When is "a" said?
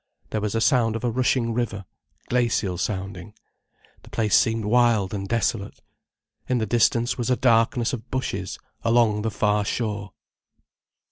0.55-0.61, 1.03-1.11, 7.29-7.35